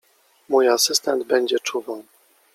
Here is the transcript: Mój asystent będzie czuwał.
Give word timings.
Mój 0.49 0.67
asystent 0.67 1.23
będzie 1.23 1.59
czuwał. 1.59 2.03